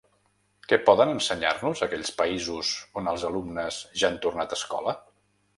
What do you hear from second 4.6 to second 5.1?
escola?